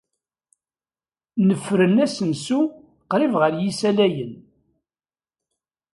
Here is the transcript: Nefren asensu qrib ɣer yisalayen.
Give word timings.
Nefren 1.47 1.95
asensu 2.05 2.59
qrib 3.09 3.33
ɣer 3.41 3.53
yisalayen. 3.63 4.33